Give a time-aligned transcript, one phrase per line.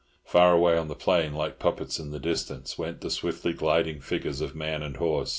[0.25, 4.41] Far away on the plain, like puppets in the distance, went the swiftly gliding figures
[4.41, 5.29] of man and horse.